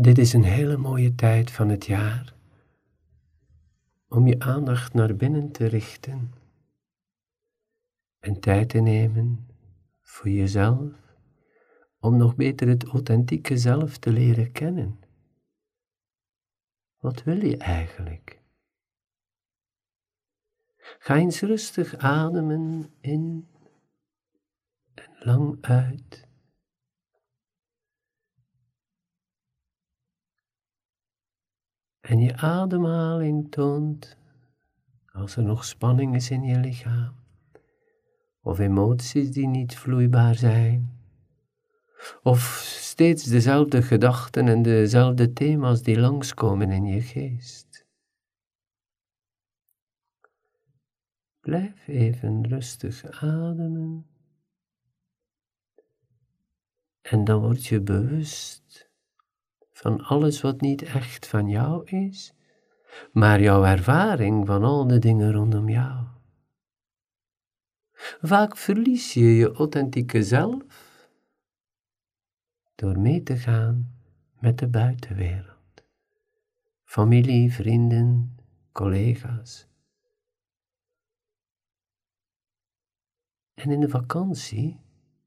Dit 0.00 0.18
is 0.18 0.32
een 0.32 0.44
hele 0.44 0.76
mooie 0.76 1.14
tijd 1.14 1.50
van 1.50 1.68
het 1.68 1.86
jaar 1.86 2.34
om 4.08 4.26
je 4.26 4.38
aandacht 4.38 4.92
naar 4.92 5.16
binnen 5.16 5.50
te 5.50 5.66
richten 5.66 6.32
en 8.18 8.40
tijd 8.40 8.68
te 8.68 8.78
nemen 8.78 9.48
voor 10.00 10.28
jezelf, 10.28 10.92
om 11.98 12.16
nog 12.16 12.36
beter 12.36 12.68
het 12.68 12.84
authentieke 12.84 13.56
zelf 13.56 13.98
te 13.98 14.12
leren 14.12 14.52
kennen. 14.52 15.00
Wat 16.98 17.22
wil 17.22 17.44
je 17.44 17.56
eigenlijk? 17.56 18.42
Ga 20.98 21.16
eens 21.16 21.40
rustig 21.40 21.96
ademen 21.96 22.94
in 23.00 23.48
en 24.94 25.16
lang 25.18 25.58
uit. 25.60 26.28
En 32.10 32.18
je 32.18 32.36
ademhaling 32.36 33.50
toont 33.50 34.16
als 35.12 35.36
er 35.36 35.42
nog 35.42 35.64
spanning 35.64 36.14
is 36.14 36.30
in 36.30 36.42
je 36.42 36.58
lichaam, 36.58 37.14
of 38.40 38.58
emoties 38.58 39.30
die 39.30 39.46
niet 39.46 39.76
vloeibaar 39.76 40.34
zijn, 40.34 40.98
of 42.22 42.40
steeds 42.64 43.24
dezelfde 43.24 43.82
gedachten 43.82 44.48
en 44.48 44.62
dezelfde 44.62 45.32
thema's 45.32 45.82
die 45.82 46.00
langskomen 46.00 46.70
in 46.70 46.84
je 46.84 47.00
geest. 47.00 47.86
Blijf 51.40 51.88
even 51.88 52.46
rustig 52.48 53.22
ademen. 53.22 54.06
En 57.00 57.24
dan 57.24 57.40
word 57.40 57.66
je 57.66 57.80
bewust 57.80 58.89
van 59.80 60.00
alles 60.04 60.40
wat 60.40 60.60
niet 60.60 60.82
echt 60.82 61.26
van 61.26 61.48
jou 61.48 61.84
is, 61.84 62.34
maar 63.12 63.40
jouw 63.40 63.64
ervaring 63.64 64.46
van 64.46 64.64
al 64.64 64.86
de 64.86 64.98
dingen 64.98 65.32
rondom 65.32 65.68
jou. 65.68 66.06
Vaak 68.20 68.56
verlies 68.56 69.14
je 69.14 69.34
je 69.34 69.52
authentieke 69.52 70.22
zelf 70.22 70.62
door 72.74 72.98
mee 72.98 73.22
te 73.22 73.36
gaan 73.36 73.94
met 74.38 74.58
de 74.58 74.68
buitenwereld. 74.68 75.84
Familie, 76.84 77.52
vrienden, 77.52 78.36
collega's. 78.72 79.68
En 83.54 83.70
in 83.70 83.80
de 83.80 83.88
vakantie 83.88 84.80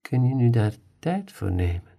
kun 0.00 0.24
je 0.24 0.34
nu 0.34 0.50
daar 0.50 0.74
tijd 0.98 1.32
voor 1.32 1.52
nemen 1.52 1.93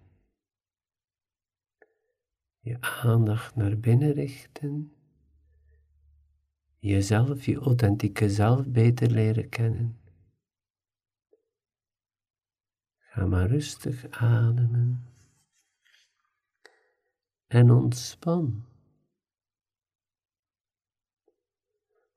je 2.65 2.81
aandacht 2.81 3.55
naar 3.55 3.77
binnen 3.77 4.11
richten, 4.11 4.93
jezelf, 6.79 7.45
je 7.45 7.55
authentieke 7.55 8.29
zelf 8.29 8.67
beter 8.67 9.11
leren 9.11 9.49
kennen. 9.49 9.99
Ga 12.97 13.25
maar 13.25 13.47
rustig 13.47 14.09
ademen 14.09 15.05
en 17.47 17.71
ontspan. 17.71 18.65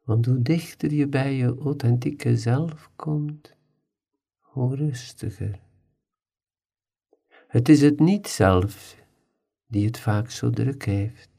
Want 0.04 0.26
hoe 0.26 0.42
dichter 0.42 0.92
je 0.92 1.08
bij 1.08 1.34
je 1.34 1.58
authentieke 1.58 2.36
zelf 2.36 2.90
komt, 2.96 3.56
hoe 4.38 4.76
rustiger. 4.76 5.60
Het 7.48 7.68
is 7.68 7.80
het 7.80 8.00
niet-zelf 8.00 8.97
die 9.68 9.86
het 9.86 9.98
vaak 9.98 10.30
zo 10.30 10.50
druk 10.50 10.84
heeft 10.84 11.30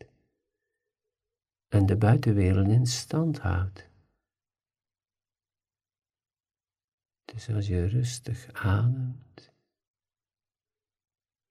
en 1.67 1.85
de 1.85 1.97
buitenwereld 1.97 2.67
in 2.67 2.85
stand 2.85 3.39
houdt. 3.39 3.89
Dus 7.25 7.49
als 7.49 7.67
je 7.67 7.85
rustig 7.85 8.53
ademt, 8.53 9.51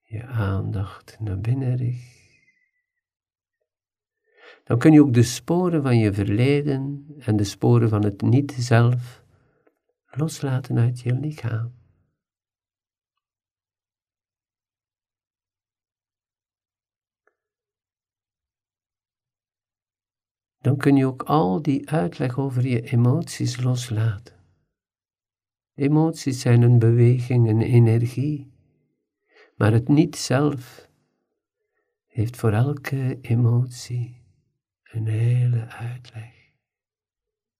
je 0.01 0.25
aandacht 0.25 1.19
naar 1.19 1.39
binnen 1.39 1.75
richt, 1.75 2.17
dan 4.63 4.79
kun 4.79 4.91
je 4.91 5.01
ook 5.01 5.13
de 5.13 5.23
sporen 5.23 5.81
van 5.81 5.97
je 5.97 6.13
verleden 6.13 7.05
en 7.19 7.37
de 7.37 7.43
sporen 7.43 7.89
van 7.89 8.03
het 8.03 8.21
niet-zelf 8.21 9.23
loslaten 10.05 10.77
uit 10.77 10.99
je 10.99 11.13
lichaam. 11.13 11.78
Dan 20.61 20.77
kun 20.77 20.95
je 20.95 21.05
ook 21.05 21.23
al 21.23 21.61
die 21.61 21.89
uitleg 21.89 22.37
over 22.37 22.67
je 22.67 22.81
emoties 22.81 23.61
loslaten. 23.61 24.35
Emoties 25.73 26.41
zijn 26.41 26.61
een 26.61 26.79
beweging, 26.79 27.49
een 27.49 27.61
energie, 27.61 28.51
maar 29.55 29.71
het 29.71 29.87
niet 29.87 30.15
zelf 30.15 30.89
heeft 32.05 32.37
voor 32.37 32.51
elke 32.51 33.17
emotie 33.21 34.21
een 34.83 35.07
hele 35.07 35.65
uitleg. 35.65 36.37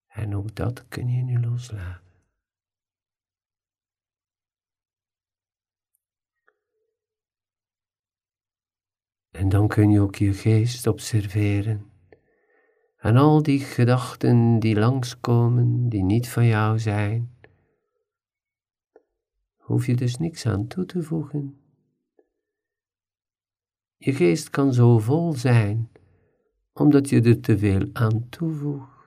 En 0.07 0.35
ook 0.35 0.55
dat 0.55 0.87
kun 0.87 1.09
je 1.09 1.23
nu 1.23 1.39
loslaten. 1.39 2.07
En 9.31 9.49
dan 9.49 9.67
kun 9.67 9.91
je 9.91 9.99
ook 9.99 10.15
je 10.15 10.33
geest 10.33 10.87
observeren 10.87 11.88
en 12.99 13.15
al 13.17 13.43
die 13.43 13.59
gedachten 13.59 14.59
die 14.59 14.79
langskomen, 14.79 15.89
die 15.89 16.03
niet 16.03 16.29
van 16.29 16.45
jou 16.45 16.79
zijn, 16.79 17.37
hoef 19.55 19.85
je 19.85 19.95
dus 19.95 20.17
niks 20.17 20.45
aan 20.45 20.67
toe 20.67 20.85
te 20.85 21.03
voegen. 21.03 21.61
Je 23.97 24.13
geest 24.13 24.49
kan 24.49 24.73
zo 24.73 24.99
vol 24.99 25.33
zijn, 25.33 25.89
omdat 26.73 27.09
je 27.09 27.21
er 27.21 27.39
te 27.39 27.57
veel 27.57 27.89
aan 27.93 28.29
toevoegt. 28.29 28.97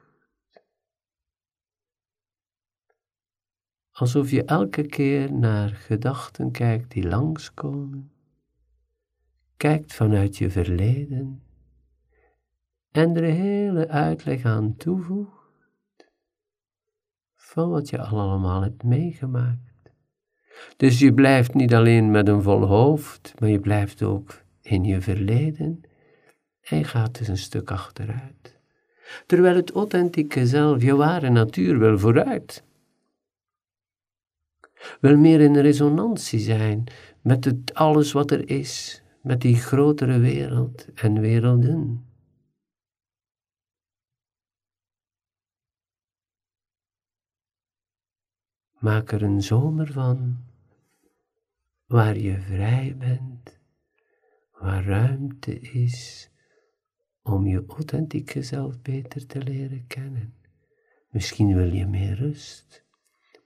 Alsof 3.91 4.31
je 4.31 4.45
elke 4.45 4.87
keer 4.87 5.33
naar 5.33 5.69
gedachten 5.69 6.51
kijkt 6.51 6.91
die 6.91 7.09
langskomen, 7.09 8.13
kijkt 9.57 9.93
vanuit 9.93 10.37
je 10.37 10.51
verleden 10.51 11.43
en 12.93 13.17
er 13.17 13.23
hele 13.23 13.89
uitleg 13.89 14.45
aan 14.45 14.77
toevoegt 14.77 16.11
van 17.35 17.71
wat 17.71 17.91
je 17.91 17.99
allemaal 17.99 18.63
hebt 18.63 18.83
meegemaakt. 18.83 19.93
Dus 20.77 20.99
je 20.99 21.15
blijft 21.15 21.55
niet 21.55 21.75
alleen 21.75 22.11
met 22.11 22.29
een 22.29 22.43
vol 22.43 22.67
hoofd, 22.67 23.35
maar 23.39 23.49
je 23.49 23.61
blijft 23.61 24.03
ook 24.03 24.43
in 24.63 24.85
je 24.85 25.01
verleden 25.01 25.81
en 26.63 26.85
gaat 26.85 27.19
dus 27.19 27.29
een 27.29 27.39
stuk 27.39 27.71
achteruit. 27.71 28.61
Terwijl 29.27 29.57
het 29.57 29.71
authentieke 29.71 30.47
zelf, 30.47 30.83
je 30.83 30.97
ware 30.97 31.31
natuur, 31.31 31.79
wil 31.79 31.99
vooruit. 31.99 32.65
Wil 35.01 35.17
meer 35.17 35.41
in 35.41 35.57
resonantie 35.57 36.39
zijn 36.39 36.85
met 37.21 37.45
het 37.45 37.75
alles 37.75 38.13
wat 38.13 38.31
er 38.31 38.49
is, 38.51 39.03
met 39.23 39.41
die 39.41 39.57
grotere 39.57 40.19
wereld 40.19 40.87
en 40.95 41.21
werelden. 41.21 42.12
Maak 48.83 49.13
er 49.13 49.23
een 49.23 49.43
zomer 49.43 49.93
van, 49.93 50.45
waar 51.87 52.19
je 52.19 52.41
vrij 52.41 52.97
bent, 52.97 53.61
waar 54.53 54.85
ruimte 54.85 55.61
is 55.61 56.31
om 57.23 57.47
je 57.47 57.65
authentieke 57.67 58.43
zelf 58.43 58.83
beter 58.83 59.27
te 59.27 59.43
leren 59.43 59.87
kennen. 59.87 60.35
Misschien 61.09 61.55
wil 61.55 61.73
je 61.73 61.87
meer 61.87 62.15
rust, 62.15 62.87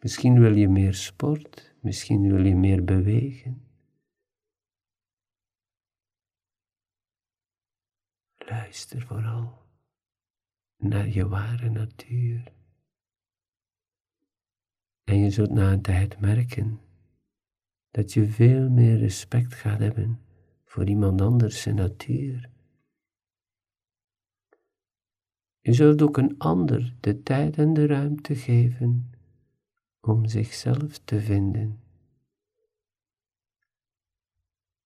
misschien 0.00 0.40
wil 0.40 0.54
je 0.54 0.68
meer 0.68 0.94
sport, 0.94 1.74
misschien 1.80 2.22
wil 2.22 2.44
je 2.44 2.56
meer 2.56 2.84
bewegen. 2.84 3.66
Luister 8.36 9.02
vooral 9.02 9.62
naar 10.76 11.08
je 11.08 11.28
ware 11.28 11.70
natuur. 11.70 12.54
En 15.06 15.18
je 15.18 15.30
zult 15.30 15.50
na 15.50 15.72
een 15.72 15.82
tijd 15.82 16.20
merken 16.20 16.80
dat 17.90 18.12
je 18.12 18.26
veel 18.26 18.70
meer 18.70 18.98
respect 18.98 19.54
gaat 19.54 19.78
hebben 19.78 20.20
voor 20.64 20.84
iemand 20.84 21.20
anders 21.20 21.62
zijn 21.62 21.74
natuur. 21.74 22.50
Je 25.60 25.72
zult 25.72 26.02
ook 26.02 26.16
een 26.16 26.38
ander 26.38 26.94
de 27.00 27.22
tijd 27.22 27.58
en 27.58 27.74
de 27.74 27.86
ruimte 27.86 28.34
geven 28.34 29.10
om 30.00 30.26
zichzelf 30.26 30.98
te 30.98 31.20
vinden. 31.20 31.80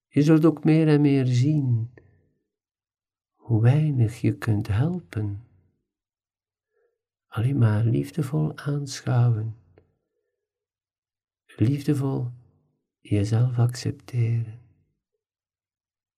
Je 0.09 0.23
zult 0.23 0.45
ook 0.45 0.65
meer 0.65 0.89
en 0.89 1.01
meer 1.01 1.27
zien 1.27 1.91
hoe 3.35 3.63
weinig 3.63 4.21
je 4.21 4.37
kunt 4.37 4.67
helpen. 4.67 5.43
Alleen 7.27 7.59
maar 7.59 7.85
liefdevol 7.85 8.57
aanschouwen. 8.57 9.55
Liefdevol 11.61 12.31
jezelf 13.01 13.59
accepteren. 13.59 14.61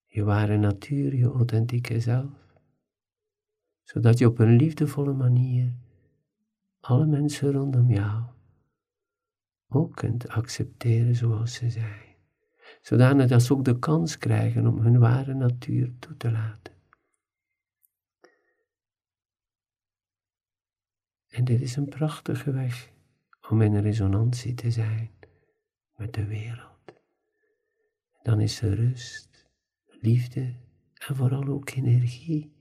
Je 0.05 0.23
ware 0.23 0.57
natuur, 0.57 1.15
je 1.15 1.25
authentieke 1.25 1.99
zelf. 1.99 2.55
Zodat 3.81 4.17
je 4.17 4.27
op 4.27 4.39
een 4.39 4.55
liefdevolle 4.55 5.13
manier 5.13 5.73
alle 6.79 7.05
mensen 7.05 7.51
rondom 7.51 7.91
jou 7.91 8.23
ook 9.67 9.95
kunt 9.95 10.27
accepteren 10.27 11.15
zoals 11.15 11.53
ze 11.53 11.69
zijn. 11.69 12.15
Zodanig 12.81 13.27
dat 13.27 13.43
ze 13.43 13.53
ook 13.53 13.65
de 13.65 13.79
kans 13.79 14.17
krijgen 14.17 14.67
om 14.67 14.79
hun 14.79 14.99
ware 14.99 15.33
natuur 15.33 15.91
toe 15.99 16.17
te 16.17 16.31
laten. 16.31 16.73
En 21.27 21.43
dit 21.45 21.61
is 21.61 21.75
een 21.75 21.89
prachtige 21.89 22.51
weg 22.51 22.91
om 23.49 23.61
in 23.61 23.77
resonantie 23.77 24.53
te 24.53 24.71
zijn 24.71 25.21
met 25.95 26.13
de 26.13 26.25
wereld. 26.25 26.93
Dan 28.21 28.39
is 28.39 28.61
er 28.61 28.75
rust, 28.75 29.49
liefde 29.85 30.55
en 30.93 31.15
vooral 31.15 31.47
ook 31.47 31.69
energie. 31.69 32.53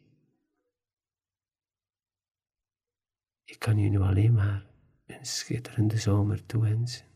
Ik 3.44 3.58
kan 3.58 3.79
je 3.79 3.88
nu 3.88 4.00
alleen 4.00 4.32
maar 4.32 4.67
een 5.06 5.26
schitterende 5.26 5.99
zomer 5.99 6.46
toewensen. 6.46 7.11